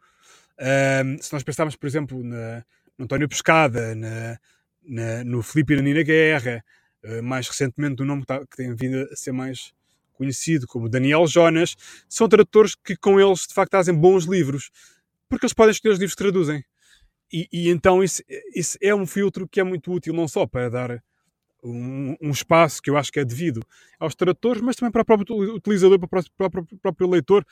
Um, 0.59 1.21
se 1.21 1.33
nós 1.33 1.43
pensarmos, 1.43 1.77
por 1.77 1.87
exemplo, 1.87 2.23
na, 2.23 2.65
no 2.99 3.05
António 3.05 3.29
Pescada, 3.29 3.95
na, 3.95 4.39
na, 4.83 5.25
no 5.25 5.43
Filipe 5.43 5.73
Iranina 5.73 6.03
Guerra, 6.03 6.65
uh, 7.05 7.23
mais 7.23 7.49
recentemente 7.49 8.03
o 8.03 8.05
nome 8.05 8.23
que, 8.23 8.27
tá, 8.27 8.41
que, 8.41 8.57
tem 8.57 8.75
vindo 8.75 9.09
a 9.11 9.17
ser 9.17 9.33
mais 9.33 9.73
conhecido, 10.13 10.67
como 10.67 10.89
Daniel 10.89 11.27
Jonas, 11.27 11.77
são 12.09 12.29
tradutores 12.29 12.75
que 12.75 12.97
com 12.97 13.21
eles 13.21 13.47
de 13.47 13.55
facto 13.55 13.71
trazem 13.71 13.95
bons 13.95 14.25
livros, 14.25 14.71
porque 15.29 15.47
eles 15.47 15.55
podem 15.55 15.73
escolher 15.73 15.93
os 15.93 15.99
livros 15.99 16.15
que 16.15 16.23
traduzem. 16.23 16.65
E, 17.33 17.49
e 17.53 17.69
então 17.69 18.03
isso, 18.03 18.23
isso 18.55 18.79
é 18.81 18.95
um 18.95 19.07
filtro 19.07 19.49
que 19.49 19.59
é 19.59 19.65
muito 19.65 19.93
útil, 19.93 20.15
não 20.15 20.29
só 20.29 20.47
para 20.47 20.69
dar 20.69 21.03
um, 21.65 22.17
um, 22.21 22.31
espaço 22.31 22.83
que 22.83 22.91
eu 22.91 22.97
acho 22.97 23.11
que 23.11 23.21
é 23.21 23.25
devido 23.25 23.61
aos 23.99 24.15
tradutores, 24.15 24.61
mas 24.63 24.77
também 24.77 24.93
para 24.93 25.03
o 25.03 25.05
próprio 25.05 25.55
utilizador, 25.55 25.99
para 25.99 26.07
o 26.07 26.09
próprio, 26.09 26.67
para 26.67 26.77
o 26.77 26.79
próprio 26.79 27.09
leitor, 27.09 27.45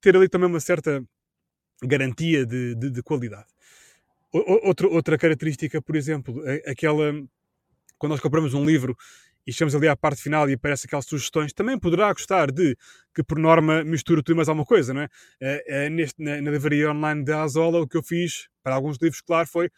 ter 0.00 0.16
ali 0.16 0.28
também 0.28 0.48
uma 0.48 0.60
certa 0.60 1.02
garantia 1.82 2.44
de, 2.44 2.74
de, 2.74 2.90
de 2.90 3.02
qualidade. 3.02 3.46
Outra, 4.32 4.88
outra 4.88 5.18
característica, 5.18 5.80
por 5.82 5.94
exemplo, 5.94 6.42
é 6.46 6.70
aquela 6.70 7.12
quando 8.02 8.12
nós 8.12 8.20
compramos 8.20 8.52
um 8.52 8.64
livro 8.64 8.96
e 9.46 9.52
chegamos 9.52 9.76
ali 9.76 9.86
à 9.86 9.96
parte 9.96 10.20
final 10.20 10.50
e 10.50 10.54
aparece 10.54 10.86
aquelas 10.86 11.04
sugestões, 11.04 11.52
também 11.52 11.78
poderá 11.78 12.12
gostar 12.12 12.50
de 12.50 12.76
que, 13.14 13.22
por 13.22 13.38
norma, 13.38 13.84
misture 13.84 14.24
tudo 14.24 14.34
mais 14.34 14.48
alguma 14.48 14.64
coisa, 14.66 14.92
não 14.92 15.02
é? 15.02 15.08
é, 15.40 15.84
é 15.84 15.88
neste, 15.88 16.20
na, 16.20 16.40
na 16.40 16.50
livraria 16.50 16.90
online 16.90 17.24
da 17.24 17.42
Azola, 17.42 17.80
o 17.80 17.86
que 17.86 17.96
eu 17.96 18.02
fiz, 18.02 18.48
para 18.60 18.74
alguns 18.74 18.98
livros, 19.00 19.20
claro, 19.20 19.46
foi 19.46 19.70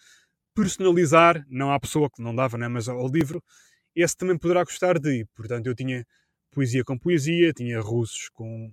personalizar, 0.54 1.44
não 1.50 1.70
à 1.70 1.78
pessoa 1.78 2.08
que 2.08 2.22
não 2.22 2.34
dava, 2.34 2.56
né, 2.56 2.66
mas 2.66 2.88
ao 2.88 3.06
livro, 3.08 3.42
esse 3.94 4.16
também 4.16 4.38
poderá 4.38 4.64
gostar 4.64 4.98
de. 4.98 5.26
Portanto, 5.34 5.66
eu 5.66 5.74
tinha 5.74 6.06
poesia 6.50 6.84
com 6.84 6.96
poesia, 6.96 7.52
tinha 7.52 7.80
russos 7.80 8.28
com, 8.30 8.72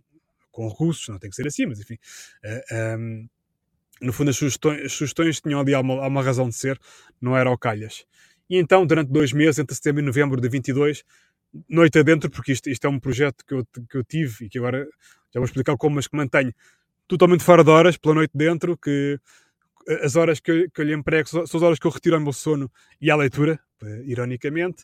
com 0.52 0.68
russos, 0.68 1.08
não 1.10 1.20
tem 1.20 1.30
que 1.30 1.36
ser 1.36 1.48
assim, 1.48 1.66
mas 1.66 1.80
enfim. 1.80 1.96
Uh, 1.96 1.98
eh, 2.44 2.66
um, 2.72 2.78
ehm, 2.78 3.30
no 4.02 4.12
fundo, 4.12 4.30
as 4.30 4.38
sugestões, 4.38 4.82
as 4.82 4.94
sugestões 4.94 5.40
tinham 5.40 5.60
ali 5.60 5.76
uma, 5.76 6.08
uma 6.08 6.24
razão 6.24 6.50
de 6.50 6.56
ser, 6.56 6.80
não 7.22 7.38
era 7.38 7.50
ao 7.50 7.58
calhas. 7.58 8.06
E 8.50 8.58
então, 8.58 8.86
durante 8.86 9.12
dois 9.12 9.32
meses, 9.32 9.60
entre 9.60 9.76
setembro 9.76 10.02
e 10.02 10.06
novembro 10.06 10.42
de 10.42 10.50
22, 10.50 11.04
noite 11.70 12.00
adentro, 12.00 12.30
porque 12.30 12.52
isto, 12.52 12.70
isto 12.70 12.86
é 12.86 12.90
um 12.90 13.00
projeto 13.00 13.46
que 13.46 13.54
eu, 13.54 13.66
que 13.90 13.98
eu 13.98 14.04
tive 14.04 14.46
e 14.46 14.50
que 14.50 14.58
agora 14.58 14.88
já 15.34 15.40
vou 15.40 15.46
explicar 15.46 15.78
como, 15.78 15.96
mas 15.96 16.08
que 16.08 16.18
mantenho 16.18 16.54
totalmente 17.08 17.44
fora 17.44 17.64
de 17.64 17.70
horas, 17.70 17.98
pela 17.98 18.16
noite 18.16 18.32
dentro, 18.34 18.78
que 18.78 19.20
as 20.02 20.16
horas 20.16 20.40
que 20.40 20.52
eu, 20.52 20.72
que 20.72 20.82
eu 20.82 20.86
lhe 20.86 20.94
emprego 20.94 21.28
são 21.28 21.44
as 21.44 21.54
horas 21.56 21.80
que 21.80 21.88
eu 21.88 21.92
retiro 21.92 22.16
ao 22.16 22.22
meu 22.22 22.34
sono 22.34 22.72
e 23.00 23.10
à 23.10 23.16
leitura, 23.16 23.60
eh, 23.84 24.04
ironicamente. 24.06 24.84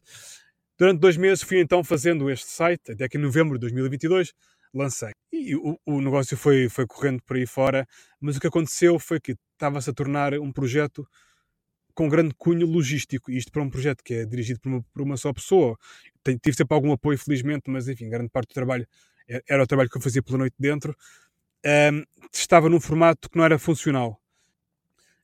Durante 0.77 0.99
dois 0.99 1.17
meses 1.17 1.43
fui 1.43 1.59
então 1.59 1.83
fazendo 1.83 2.29
este 2.29 2.47
site, 2.47 2.91
até 2.91 3.07
que 3.09 3.17
em 3.17 3.21
novembro 3.21 3.55
de 3.55 3.61
2022 3.61 4.33
lancei. 4.73 5.11
E 5.31 5.55
o, 5.55 5.79
o 5.85 6.01
negócio 6.01 6.37
foi, 6.37 6.69
foi 6.69 6.85
correndo 6.85 7.21
por 7.23 7.35
aí 7.35 7.45
fora, 7.47 7.87
mas 8.19 8.37
o 8.37 8.39
que 8.39 8.47
aconteceu 8.47 8.99
foi 8.99 9.19
que 9.19 9.35
estava-se 9.53 9.89
a 9.89 9.93
tornar 9.93 10.33
um 10.35 10.51
projeto 10.51 11.07
com 11.95 12.07
grande 12.07 12.35
cunho 12.37 12.67
logístico. 12.67 13.31
Isto 13.31 13.51
para 13.51 13.63
um 13.63 13.69
projeto 13.69 14.03
que 14.03 14.13
é 14.13 14.25
dirigido 14.25 14.59
por 14.59 14.69
uma, 14.69 14.85
por 14.93 15.01
uma 15.01 15.17
só 15.17 15.33
pessoa. 15.33 15.77
Tive 16.23 16.55
sempre 16.55 16.75
algum 16.75 16.91
apoio, 16.91 17.17
felizmente, 17.17 17.71
mas 17.71 17.87
enfim, 17.87 18.09
grande 18.09 18.29
parte 18.29 18.49
do 18.49 18.53
trabalho 18.53 18.87
era 19.47 19.63
o 19.63 19.67
trabalho 19.67 19.89
que 19.89 19.97
eu 19.97 20.01
fazia 20.01 20.21
pela 20.23 20.37
noite 20.37 20.55
dentro. 20.59 20.95
Um, 21.65 22.03
estava 22.33 22.69
num 22.69 22.79
formato 22.79 23.29
que 23.29 23.37
não 23.37 23.43
era 23.43 23.57
funcional. 23.59 24.21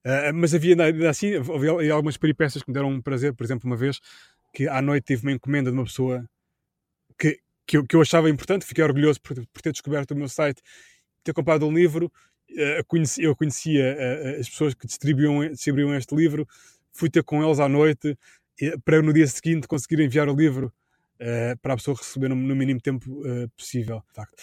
Uh, 0.06 0.34
mas 0.34 0.54
havia 0.54 0.76
assim, 1.10 1.36
havia 1.36 1.94
algumas 1.94 2.18
peripécias 2.18 2.64
que 2.64 2.70
me 2.70 2.74
deram 2.74 2.90
um 2.90 3.02
prazer, 3.02 3.34
por 3.34 3.44
exemplo, 3.44 3.70
uma 3.70 3.78
vez 3.78 4.00
que 4.54 4.68
à 4.68 4.82
noite 4.82 5.06
tive 5.06 5.24
uma 5.24 5.32
encomenda 5.32 5.72
de 5.72 5.78
uma 5.78 5.86
pessoa 5.86 6.28
que, 7.18 7.40
que, 7.66 7.78
eu, 7.78 7.86
que 7.86 7.96
eu 7.96 8.02
achava 8.02 8.30
importante, 8.30 8.66
fiquei 8.66 8.84
orgulhoso 8.84 9.22
por, 9.22 9.36
por, 9.36 9.62
ter 9.62 9.72
descoberto 9.72 10.12
o 10.12 10.16
meu 10.16 10.28
site, 10.28 10.62
ter 11.24 11.34
comprado 11.34 11.66
um 11.66 11.74
livro. 11.74 12.12
Uh, 12.52 12.84
conheci, 12.88 13.24
eu 13.24 13.36
conhecia 13.36 13.98
uh, 13.98 14.40
as 14.40 14.50
pessoas 14.50 14.74
que 14.74 14.86
distribuíam, 14.86 15.48
distribuíam 15.50 15.96
este 15.96 16.14
livro, 16.14 16.48
fui 16.92 17.10
ter 17.10 17.24
com 17.24 17.44
eles 17.44 17.60
à 17.60 17.68
noite 17.68 18.18
para 18.86 19.02
no 19.02 19.14
dia 19.14 19.28
seguinte 19.28 19.68
conseguir 19.68 20.00
enviar 20.02 20.30
o 20.30 20.36
livro 20.36 20.72
uh, 21.20 21.58
para 21.62 21.74
a 21.74 21.78
pessoa 21.78 21.98
receber 21.98 22.30
no, 22.30 22.36
no 22.36 22.56
mínimo 22.56 22.80
tempo 22.80 23.10
uh, 23.22 23.50
possível. 23.58 24.04
De 24.10 24.14
facto. 24.14 24.36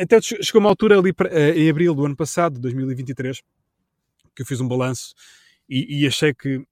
Até 0.00 0.20
chegou 0.20 0.60
uma 0.60 0.68
altura 0.68 0.98
ali 0.98 1.10
uh, 1.10 1.56
em 1.56 1.68
abril 1.68 1.94
do 1.94 2.04
ano 2.04 2.16
passado, 2.16 2.60
2023, 2.60 3.42
que 4.34 4.42
eu 4.42 4.46
fiz 4.46 4.60
um 4.60 4.68
balanço 4.68 5.14
e, 5.68 6.02
e, 6.02 6.06
achei 6.06 6.34
que 6.34 6.64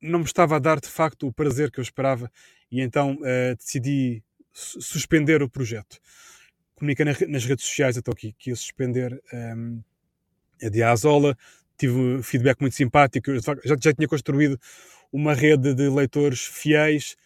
não 0.00 0.18
me 0.18 0.24
estava 0.24 0.56
a 0.56 0.58
dar 0.58 0.80
de 0.80 0.88
facto 0.88 1.26
o 1.26 1.32
prazer 1.32 1.70
que 1.70 1.80
eu 1.80 1.82
esperava 1.82 2.30
e 2.70 2.80
então 2.80 3.18
decidi 3.56 4.22
suspender 4.52 5.42
o 5.42 5.48
projeto. 5.48 5.98
Comuniquei 6.74 7.04
nas 7.28 7.44
redes 7.44 7.64
sociais 7.64 7.96
então 7.96 8.12
que, 8.14 8.32
que 8.32 8.50
ia 8.50 8.56
suspender 8.56 9.22
um, 9.32 9.82
a 10.62 10.68
Diazola, 10.68 11.36
tive 11.76 12.22
feedback 12.22 12.60
muito 12.60 12.74
simpático, 12.74 13.32
já, 13.40 13.78
já 13.80 13.92
tinha 13.92 14.08
construído 14.08 14.58
uma 15.12 15.34
rede 15.34 15.74
de 15.74 15.88
leitores 15.88 16.44
fiéis, 16.44 17.16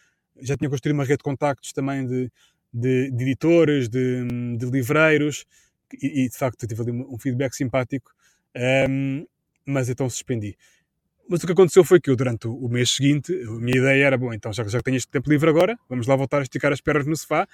já 0.41 0.57
tinha 0.57 0.69
construído 0.69 0.95
uma 0.95 1.05
rede 1.05 1.19
de 1.19 1.25
contactos 1.25 1.73
também 1.73 2.07
de, 2.07 2.31
de, 2.73 3.11
de 3.11 3.25
editores, 3.25 3.89
de, 3.89 4.27
de 4.57 4.67
livreiros, 4.67 5.45
e, 6.03 6.25
e, 6.25 6.29
de 6.29 6.37
facto 6.37 6.67
tive 6.67 6.83
ali 6.83 6.93
um 6.93 7.19
feedback 7.19 7.55
simpático, 7.55 8.13
um, 8.57 9.27
mas 9.67 9.89
então 9.89 10.09
suspendi. 10.09 10.57
Mas 11.29 11.43
o 11.43 11.47
que 11.47 11.53
aconteceu 11.53 11.85
foi 11.85 12.01
que 12.01 12.09
eu, 12.09 12.17
durante 12.17 12.49
o 12.49 12.69
mês 12.69 12.91
seguinte, 12.91 13.33
a 13.33 13.51
minha 13.53 13.77
ideia 13.77 14.07
era: 14.07 14.17
bom, 14.17 14.33
então 14.33 14.53
já, 14.53 14.65
já 14.65 14.81
tenho 14.81 14.97
este 14.97 15.11
tempo 15.11 15.29
livre 15.31 15.51
agora, 15.51 15.79
vamos 15.89 16.07
lá 16.07 16.17
voltar 16.17 16.39
a 16.39 16.43
esticar 16.43 16.73
as 16.73 16.81
pernas 16.81 17.07
no 17.07 17.17
sofá 17.17 17.47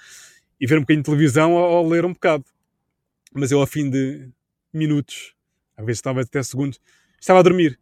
e 0.59 0.65
ver 0.65 0.77
um 0.77 0.81
bocadinho 0.81 1.03
de 1.03 1.05
televisão 1.05 1.53
ou, 1.53 1.83
ou 1.83 1.89
ler 1.89 2.05
um 2.05 2.13
bocado. 2.13 2.45
Mas 3.33 3.51
eu, 3.51 3.59
ao 3.59 3.67
fim 3.67 3.89
de 3.89 4.29
minutos, 4.73 5.35
às 5.75 5.85
vezes 5.85 5.97
estava 5.99 6.21
até 6.21 6.41
segundos, 6.41 6.79
estava 7.19 7.39
a 7.39 7.43
dormir. 7.43 7.77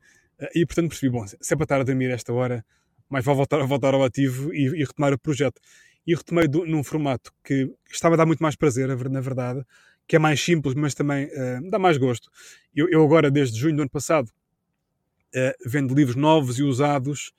E 0.56 0.66
portanto 0.66 0.90
percebi: 0.90 1.12
bom, 1.12 1.26
se 1.28 1.54
é 1.54 1.56
para 1.56 1.64
estar 1.64 1.82
a 1.82 1.84
dormir 1.84 2.10
esta 2.10 2.34
hora, 2.34 2.66
mais 3.08 3.24
vale 3.24 3.38
voltar, 3.38 3.64
voltar 3.64 3.94
ao 3.94 4.04
ativo 4.04 4.54
e, 4.54 4.82
e 4.82 4.84
retomar 4.84 5.14
o 5.14 5.20
projeto. 5.20 5.62
E 6.06 6.16
retomei 6.16 6.48
do, 6.48 6.66
num 6.66 6.84
formato 6.84 7.32
que 7.44 7.72
estava 7.90 8.16
a 8.16 8.18
dar 8.18 8.26
muito 8.26 8.42
mais 8.42 8.56
prazer, 8.56 8.88
na 8.88 9.22
verdade, 9.22 9.64
que 10.14 10.18
é 10.18 10.20
mais 10.20 10.40
simples, 10.40 10.76
mas 10.76 10.94
também 10.94 11.26
uh, 11.26 11.72
dá 11.72 11.80
mais 11.80 11.98
gosto. 11.98 12.30
Eu, 12.76 12.88
eu, 12.88 13.04
agora, 13.04 13.32
desde 13.32 13.60
junho 13.60 13.76
do 13.76 13.82
ano 13.82 13.90
passado, 13.90 14.30
uh, 14.30 15.54
vendo 15.66 15.92
livros 15.96 16.16
novos 16.16 16.60
e 16.60 16.62
usados, 16.62 17.34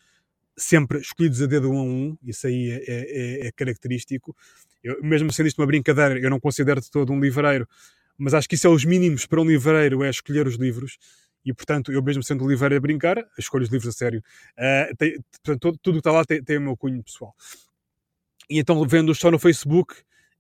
sempre 0.57 0.99
escolhidos 0.99 1.41
a 1.41 1.47
dedo 1.47 1.71
um 1.71 1.79
a 1.79 1.83
um, 1.85 2.19
isso 2.25 2.49
aí 2.49 2.73
é, 2.73 2.83
é, 2.89 3.47
é 3.47 3.53
característico. 3.53 4.37
Eu, 4.83 5.01
mesmo 5.05 5.33
sendo 5.33 5.47
isto 5.47 5.61
uma 5.61 5.69
brincadeira, 5.69 6.19
eu 6.19 6.29
não 6.29 6.41
considero 6.41 6.81
de 6.81 6.91
todo 6.91 7.13
um 7.13 7.21
livreiro, 7.21 7.65
mas 8.19 8.35
acho 8.35 8.49
que 8.49 8.57
isso 8.57 8.67
é 8.67 8.71
os 8.71 8.85
mínimos 8.85 9.25
para 9.25 9.41
um 9.41 9.45
livreiro, 9.45 10.03
é 10.03 10.11
escolher 10.11 10.45
os 10.45 10.57
livros 10.57 10.99
e 11.45 11.55
portanto 11.55 11.93
eu 11.93 12.03
mesmo 12.03 12.25
sendo 12.25 12.45
livreiro 12.49 12.75
a 12.75 12.81
brincar, 12.81 13.25
escolho 13.39 13.63
os 13.63 13.71
livros 13.71 13.95
a 13.95 13.97
sério. 13.97 14.21
Uh, 14.59 14.97
tem, 14.97 15.21
portanto, 15.31 15.61
todo, 15.61 15.79
tudo 15.81 15.95
que 15.95 16.01
está 16.01 16.11
lá 16.11 16.25
tem, 16.25 16.43
tem, 16.43 16.59
o 16.59 16.61
meu 16.61 16.77
cunho 16.77 17.05
pessoal. 17.05 17.33
E 18.51 18.59
então 18.59 18.85
vendo-os 18.85 19.21
só 19.21 19.31
no 19.31 19.39
Facebook 19.39 19.95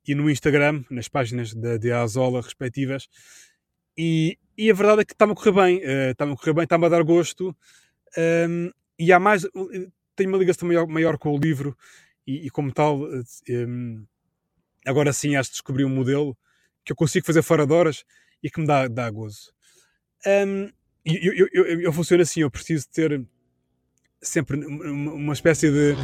e 0.06 0.14
no 0.14 0.30
Instagram, 0.30 0.84
nas 0.90 1.08
páginas 1.08 1.54
da 1.54 2.02
Azola 2.02 2.40
respectivas, 2.40 3.08
e, 3.96 4.38
e, 4.58 4.70
a 4.70 4.74
verdade 4.74 5.02
é 5.02 5.04
que 5.04 5.12
está-me 5.12 5.32
a 5.32 5.34
correr 5.36 5.52
bem, 5.52 5.80
está-me 6.10 6.32
a 6.32 6.36
correr 6.36 6.52
bem, 6.52 6.64
está-me 6.64 6.86
a 6.86 6.88
dar 6.88 7.02
gosto, 7.02 7.56
um, 8.48 8.70
e 8.98 9.12
há 9.12 9.20
mais, 9.20 9.46
tenho 10.16 10.28
uma 10.28 10.38
ligação 10.38 10.66
maior, 10.66 10.86
maior 10.86 11.16
com 11.16 11.34
o 11.34 11.38
livro, 11.38 11.76
e, 12.26 12.46
e 12.46 12.50
como 12.50 12.72
tal, 12.72 13.02
um, 13.02 14.04
agora 14.84 15.12
sim 15.12 15.36
acho 15.36 15.50
que 15.50 15.54
descobri 15.54 15.84
um 15.84 15.90
modelo 15.90 16.36
que 16.84 16.92
eu 16.92 16.96
consigo 16.96 17.26
fazer 17.26 17.42
fora 17.42 17.66
de 17.66 17.72
horas 17.72 18.04
e 18.42 18.50
que 18.50 18.60
me 18.60 18.66
dá, 18.66 18.88
dá 18.88 19.10
gozo. 19.10 19.52
Um, 20.26 20.70
eu, 21.04 21.34
eu, 21.34 21.48
eu, 21.52 21.80
eu 21.82 21.92
funciono 21.92 22.22
assim, 22.22 22.40
eu 22.40 22.50
preciso 22.50 22.88
ter 22.88 23.26
sempre 24.20 24.56
uma 24.64 25.34
espécie 25.34 25.70
de 25.70 25.94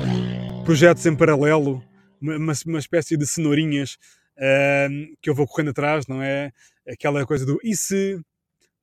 projetos 0.64 1.04
em 1.06 1.16
paralelo, 1.16 1.82
uma, 2.20 2.52
uma 2.66 2.78
espécie 2.78 3.16
de 3.16 3.26
cenourinhas 3.26 3.96
uh, 4.36 5.16
que 5.20 5.30
eu 5.30 5.34
vou 5.34 5.46
correndo 5.46 5.70
atrás, 5.70 6.06
não 6.06 6.22
é? 6.22 6.52
Aquela 6.88 7.24
coisa 7.26 7.46
do 7.46 7.58
e 7.62 7.76
se 7.76 8.20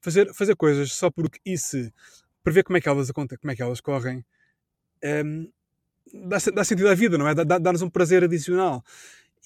fazer, 0.01 0.33
fazer 0.33 0.55
coisas 0.55 0.91
só 0.93 1.09
porque 1.09 1.39
e 1.45 1.57
se 1.57 1.91
para 2.43 2.53
ver 2.53 2.63
como 2.63 2.77
é 2.77 2.81
que 2.81 2.87
elas 2.87 3.09
acontecem, 3.09 3.39
como 3.41 3.51
é 3.51 3.55
que 3.55 3.61
elas 3.61 3.81
correm, 3.81 4.23
um, 5.03 5.49
dá, 6.29 6.37
dá, 6.53 6.63
sentido 6.63 6.87
à 6.87 6.95
vida, 6.95 7.17
não 7.17 7.27
é? 7.27 7.35
Dá-nos 7.35 7.81
um 7.81 7.89
prazer 7.89 8.23
adicional. 8.23 8.83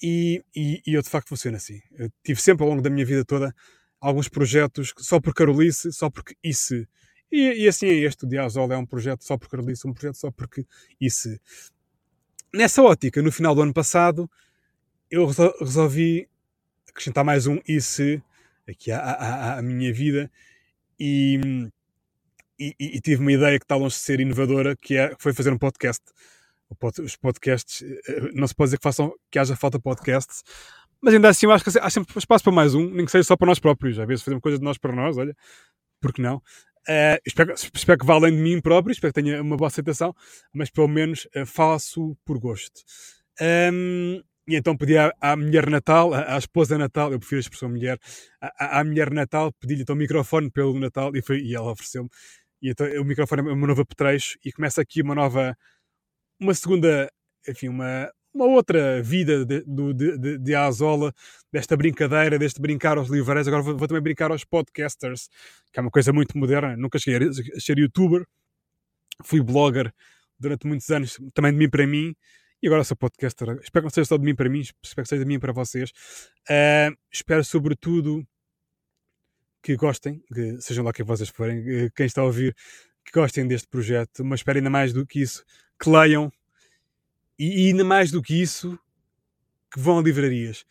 E, 0.00 0.44
e, 0.54 0.82
e, 0.86 0.94
eu 0.94 1.02
de 1.02 1.08
facto 1.08 1.28
funciono 1.28 1.56
assim. 1.56 1.80
Eu 1.92 2.10
tive 2.22 2.40
sempre 2.40 2.62
ao 2.64 2.70
longo 2.70 2.82
da 2.82 2.90
minha 2.90 3.04
vida 3.04 3.24
toda 3.24 3.54
alguns 4.00 4.28
projetos 4.28 4.92
só 4.98 5.20
por 5.20 5.34
Carolice, 5.34 5.92
só 5.92 6.10
porque 6.10 6.36
isso. 6.42 6.74
E, 7.30 7.64
e 7.64 7.68
assim 7.68 7.86
é 7.86 7.94
este, 7.94 8.24
o 8.24 8.28
Diazol 8.28 8.70
é 8.72 8.76
um 8.76 8.86
projeto 8.86 9.24
só 9.24 9.38
por 9.38 9.48
Carolice, 9.48 9.86
um 9.86 9.92
projeto 9.92 10.16
só 10.16 10.30
porque 10.30 10.66
isso. 11.00 11.28
Nessa 12.54 12.82
ótica, 12.82 13.22
no 13.22 13.32
final 13.32 13.54
do 13.54 13.62
ano 13.62 13.72
passado, 13.72 14.30
eu 15.10 15.26
resolvi 15.58 16.28
acrescentar 16.86 17.24
mais 17.24 17.46
um 17.46 17.58
isso 17.66 18.02
aqui 18.68 18.92
à, 18.92 18.98
à, 19.00 19.58
à 19.58 19.62
minha 19.62 19.92
vida 19.92 20.30
e, 21.00 21.40
e, 22.58 22.74
e, 22.78 23.00
tive 23.00 23.22
uma 23.22 23.32
ideia 23.32 23.58
que 23.58 23.64
está 23.64 23.74
longe 23.74 23.94
de 23.94 24.02
ser 24.02 24.20
inovadora, 24.20 24.76
que 24.76 24.96
é, 24.96 25.16
foi 25.18 25.32
fazer 25.32 25.50
um 25.50 25.58
podcast. 25.58 26.02
Os 27.02 27.16
podcasts, 27.16 27.82
eh, 27.82 28.30
não 28.34 28.46
se 28.46 28.54
pode 28.54 28.68
dizer 28.68 28.78
que, 28.78 28.82
façam, 28.82 29.12
que 29.30 29.38
haja 29.38 29.56
falta 29.56 29.78
de 29.78 29.82
podcasts, 29.84 30.42
mas 31.02 31.12
ainda 31.12 31.28
assim, 31.28 31.50
acho 31.50 31.64
que 31.64 31.78
há 31.78 31.90
sempre 31.90 32.18
espaço 32.18 32.44
para 32.44 32.52
mais 32.52 32.74
um, 32.74 32.88
nem 32.88 33.04
que 33.04 33.10
seja 33.10 33.24
só 33.24 33.36
para 33.36 33.46
nós 33.46 33.58
próprios. 33.58 33.98
Às 33.98 34.06
vezes 34.06 34.24
fazemos 34.24 34.42
coisas 34.42 34.60
de 34.60 34.64
nós 34.64 34.78
para 34.78 34.94
nós, 34.94 35.18
olha, 35.18 35.36
porque 36.00 36.22
não? 36.22 36.42
Espero, 37.24 37.54
espero, 37.54 37.98
que 37.98 38.10
além 38.10 38.36
de 38.36 38.42
mim 38.42 38.60
próprio, 38.60 38.92
espero 38.92 39.12
que 39.12 39.22
tenha 39.22 39.40
uma 39.40 39.56
boa 39.56 39.68
aceitação, 39.68 40.14
mas 40.52 40.70
pelo 40.70 40.88
menos 40.88 41.26
uh, 41.36 41.46
faço 41.46 42.16
por 42.24 42.38
gosto. 42.38 42.80
Um, 43.40 44.20
e 44.48 44.56
então 44.56 44.76
pedi 44.76 44.98
à, 44.98 45.12
à 45.20 45.36
mulher 45.36 45.70
Natal, 45.70 46.12
à, 46.12 46.34
à, 46.34 46.38
esposa 46.38 46.76
Natal, 46.76 47.12
eu 47.12 47.18
prefiro 47.18 47.38
a 47.38 47.40
expressão 47.40 47.68
mulher, 47.68 47.98
à, 48.40 48.80
à 48.80 48.84
mulher 48.84 49.10
Natal, 49.12 49.52
pedi-lhe 49.52 49.82
então 49.82 49.94
o 49.94 49.98
microfone 49.98 50.50
pelo 50.50 50.78
Natal 50.78 51.14
e, 51.14 51.22
foi, 51.22 51.40
e 51.40 51.54
ela 51.54 51.70
ofereceu-me. 51.70 52.08
E 52.60 52.70
então 52.70 52.86
o 53.00 53.04
microfone 53.04 53.48
é 53.48 53.52
uma 53.52 53.66
nova 53.66 53.82
apetrecho 53.82 54.38
e 54.44 54.52
começa 54.52 54.80
aqui 54.80 55.02
uma 55.02 55.14
nova, 55.14 55.56
uma 56.40 56.54
segunda, 56.54 57.10
enfim, 57.48 57.68
uma, 57.68 58.10
uma 58.34 58.46
outra 58.46 59.02
vida 59.02 59.44
de, 59.44 59.62
de, 59.64 60.18
de, 60.18 60.38
de 60.38 60.54
Azola, 60.54 61.14
desta 61.52 61.76
brincadeira, 61.76 62.38
deste 62.38 62.60
brincar 62.60 62.96
aos 62.96 63.08
livreiros. 63.08 63.46
Agora 63.46 63.62
vou, 63.62 63.76
vou, 63.76 63.86
também 63.86 64.02
brincar 64.02 64.30
aos 64.30 64.44
podcasters, 64.44 65.28
que 65.72 65.78
é 65.78 65.82
uma 65.82 65.90
coisa 65.90 66.12
muito 66.12 66.36
moderna. 66.36 66.76
Nunca 66.76 66.98
cheguei 66.98 67.28
a 67.28 67.60
ser 67.60 67.78
youtuber, 67.78 68.26
fui 69.22 69.40
blogger 69.42 69.92
durante 70.38 70.66
muitos 70.66 70.88
anos, 70.90 71.18
também 71.34 71.52
de 71.52 71.58
mim 71.58 71.70
para 71.70 71.86
mim, 71.86 72.14
e 72.62 72.66
agora 72.66 72.84
sou 72.84 72.96
podcaster. 72.96 73.48
Espero 73.62 73.82
que 73.82 73.86
não 73.86 73.90
seja 73.90 74.06
só 74.06 74.16
de 74.16 74.24
mim 74.24 74.34
para 74.34 74.48
mim, 74.48 74.60
espero 74.60 75.04
que 75.04 75.08
seja 75.08 75.24
de 75.24 75.28
mim 75.28 75.38
para 75.38 75.52
vocês. 75.52 75.90
Uh, 76.48 76.96
espero, 77.12 77.44
sobretudo, 77.44 78.26
que 79.62 79.76
gostem, 79.76 80.20
que 80.34 80.60
sejam 80.60 80.84
lá 80.84 80.92
quem 80.92 81.04
vocês 81.04 81.28
forem, 81.28 81.90
quem 81.94 82.06
está 82.06 82.22
a 82.22 82.24
ouvir, 82.24 82.56
que 83.04 83.12
gostem 83.12 83.46
deste 83.46 83.68
projeto, 83.68 84.24
mas 84.24 84.40
espero 84.40 84.58
ainda 84.58 84.70
mais 84.70 84.92
do 84.92 85.06
que 85.06 85.20
isso, 85.20 85.44
que 85.80 85.88
leiam 85.90 86.32
e, 87.38 87.68
ainda 87.68 87.84
mais 87.84 88.10
do 88.10 88.22
que 88.22 88.40
isso, 88.40 88.78
que 89.72 89.80
vão 89.80 89.98
a 89.98 90.02
livrarias. 90.02 90.64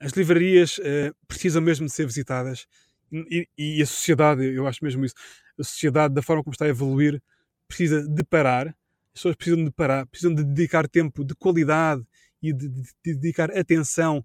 As 0.00 0.12
livrarias 0.12 0.78
uh, 0.78 1.14
precisam 1.26 1.62
mesmo 1.62 1.86
de 1.86 1.92
ser 1.92 2.06
visitadas 2.06 2.66
e, 3.12 3.48
e, 3.56 3.82
a 3.82 3.86
sociedade, 3.86 4.44
eu 4.44 4.66
acho 4.66 4.84
mesmo 4.84 5.04
isso, 5.04 5.14
a 5.58 5.62
sociedade, 5.62 6.14
da 6.14 6.22
forma 6.22 6.42
como 6.42 6.52
está 6.52 6.64
a 6.64 6.68
evoluir, 6.68 7.22
precisa 7.68 8.06
de 8.06 8.24
parar. 8.24 8.68
As 8.68 9.20
pessoas 9.20 9.36
precisam 9.36 9.64
de 9.64 9.70
parar, 9.70 10.06
precisam 10.06 10.34
de 10.34 10.42
dedicar 10.42 10.88
tempo 10.88 11.24
de 11.24 11.34
qualidade 11.34 12.02
e 12.42 12.52
de, 12.52 12.68
de, 12.68 12.82
de 12.82 13.14
dedicar 13.14 13.56
atenção 13.56 14.24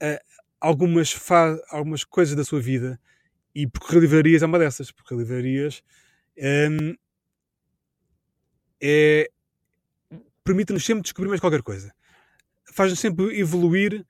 a 0.00 0.18
algumas, 0.60 1.14
algumas 1.70 2.04
coisas 2.04 2.34
da 2.34 2.44
sua 2.44 2.60
vida. 2.60 2.98
E 3.54 3.66
porque 3.66 3.98
livrarias 3.98 4.42
é 4.42 4.46
uma 4.46 4.58
dessas, 4.58 4.90
porque 4.90 5.14
livrarias 5.14 5.82
um, 6.38 6.94
é, 8.80 9.30
permite-nos 10.48 10.82
sempre 10.82 11.02
descobrir 11.02 11.28
mais 11.28 11.42
qualquer 11.42 11.62
coisa. 11.62 11.92
Faz-nos 12.72 12.98
sempre 12.98 13.38
evoluir 13.38 14.02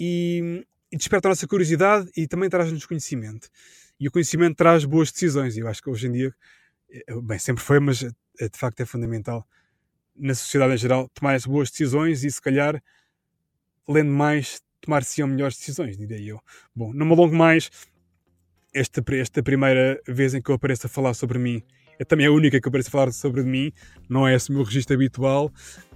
e, 0.00 0.64
e, 0.90 0.96
desperta 0.96 1.28
a 1.28 1.30
nossa 1.30 1.46
curiosidade 1.46 2.10
e 2.16 2.26
também 2.26 2.48
traz-nos 2.48 2.86
conhecimento. 2.86 3.50
E 4.00 4.08
o 4.08 4.10
conhecimento 4.10 4.56
traz 4.56 4.86
boas 4.86 5.12
decisões. 5.12 5.54
E 5.54 5.60
eu 5.60 5.68
acho 5.68 5.82
que 5.82 5.90
hoje 5.90 6.06
em 6.06 6.12
dia, 6.12 6.34
eh, 6.90 7.20
bem, 7.22 7.38
sempre 7.38 7.62
foi, 7.62 7.78
mas 7.78 8.02
eh, 8.02 8.48
de 8.48 8.58
facto 8.58 8.80
é 8.80 8.86
fundamental 8.86 9.46
na 10.16 10.34
sociedade 10.34 10.72
em 10.72 10.78
geral 10.78 11.10
tomar 11.10 11.38
boas 11.40 11.70
decisões 11.70 12.24
e 12.24 12.30
se 12.30 12.40
calhar, 12.40 12.82
lendo 13.86 14.10
mais, 14.10 14.62
tomar-se-ão 14.80 15.28
melhores 15.28 15.58
decisões, 15.58 15.98
diria 15.98 16.18
eu. 16.18 16.40
Bom, 16.74 16.94
não 16.94 17.04
me 17.04 17.12
alongo 17.12 17.36
mais. 17.36 17.70
Esta, 18.74 19.04
esta 19.14 19.42
primeira 19.42 20.00
vez 20.08 20.32
em 20.32 20.40
que 20.40 20.50
eu 20.50 20.54
apareço 20.54 20.86
a 20.86 20.88
falar 20.88 21.12
sobre 21.12 21.38
mim 21.38 21.62
é 21.98 22.04
também 22.04 22.26
a 22.26 22.32
única 22.32 22.60
que 22.60 22.68
aparece 22.68 22.88
a 22.88 22.92
falar 22.92 23.12
sobre 23.12 23.42
mim, 23.42 23.72
não 24.08 24.26
é 24.26 24.34
esse 24.34 24.50
o 24.50 24.52
meu 24.52 24.62
registro 24.62 24.94
habitual 24.94 25.50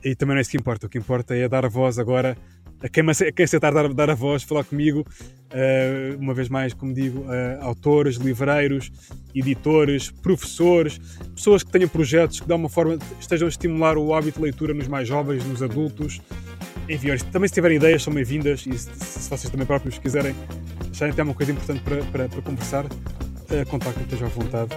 e 0.04 0.14
também 0.14 0.35
não 0.35 0.38
é 0.38 0.42
isso 0.42 0.50
que 0.50 0.57
importa. 0.57 0.87
O 0.87 0.88
que 0.88 0.99
importa 0.99 1.35
é 1.35 1.49
dar 1.49 1.64
a 1.64 1.69
voz 1.69 1.99
agora 1.99 2.37
a 2.83 2.88
quem, 2.88 3.04
a 3.09 3.33
quem 3.33 3.45
aceitar 3.45 3.73
dar, 3.73 3.92
dar 3.92 4.11
a 4.11 4.14
voz, 4.14 4.42
falar 4.42 4.64
comigo, 4.64 5.00
uh, 5.00 6.19
uma 6.19 6.33
vez 6.33 6.49
mais, 6.49 6.73
como 6.73 6.95
digo, 6.95 7.21
uh, 7.21 7.28
autores, 7.61 8.16
livreiros, 8.16 8.90
editores, 9.35 10.11
professores, 10.11 10.99
pessoas 11.35 11.62
que 11.62 11.71
tenham 11.71 11.88
projetos 11.88 12.40
que 12.40 12.47
de 12.47 12.52
alguma 12.52 12.71
forma 12.71 12.99
estejam 13.21 13.47
a 13.47 13.50
estimular 13.50 13.99
o 13.99 14.14
hábito 14.14 14.38
de 14.38 14.45
leitura 14.45 14.73
nos 14.73 14.88
mais 14.88 15.07
jovens, 15.07 15.45
nos 15.45 15.62
adultos, 15.62 16.21
isto. 16.88 17.30
Também 17.30 17.49
se 17.49 17.54
tiverem 17.54 17.76
ideias, 17.76 18.02
são 18.02 18.12
bem-vindas 18.12 18.66
e 18.66 18.76
se, 18.76 18.88
se, 18.99 19.30
vocês 19.30 19.50
também 19.50 19.66
próprios 19.66 19.99
quiserem 19.99 20.35
acharem 20.90 21.12
até 21.12 21.23
uma 21.23 21.35
coisa 21.35 21.52
importante 21.52 21.80
para, 21.83 22.02
para, 22.04 22.28
para 22.28 22.42
conversar, 22.42 22.85
uh, 22.87 23.66
contactem, 23.69 24.02
estejam 24.04 24.26
à 24.26 24.30
vontade. 24.30 24.71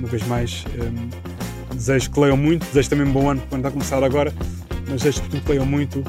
Uma 0.00 0.08
vez 0.08 0.26
mais, 0.26 0.64
um, 0.74 1.76
desejo 1.76 2.10
que 2.10 2.18
leiam 2.18 2.36
muito, 2.36 2.66
desejo 2.66 2.90
também 2.90 3.06
um 3.06 3.12
bom 3.12 3.30
ano 3.30 3.40
quando 3.48 3.60
está 3.60 3.68
a 3.68 3.72
começar 3.72 4.02
agora, 4.02 4.34
mas 4.88 5.02
desejo 5.02 5.22
que 5.22 5.48
leiam 5.48 5.66
muito, 5.66 6.02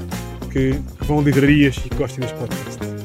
que, 0.51 0.73
que 0.97 1.05
vão 1.05 1.19
a 1.19 1.21
livrarias 1.21 1.77
e 1.77 1.89
que 1.89 1.95
gostem 1.95 2.21
deste 2.21 2.37
podcast. 2.37 3.00